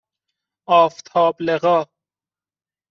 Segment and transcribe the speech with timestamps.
[0.67, 1.87] آفتاب لقا